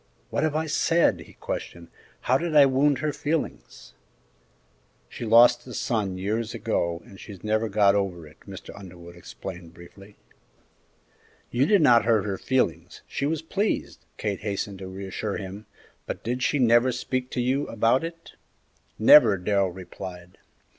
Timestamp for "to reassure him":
14.79-15.67